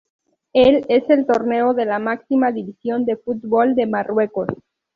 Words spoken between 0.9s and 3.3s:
el torneo de la máxima división del